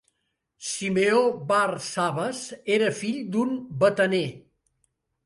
[0.67, 1.19] Simeó
[1.51, 2.39] bar Sabas
[2.79, 3.53] era fill d'un
[3.85, 4.25] bataner.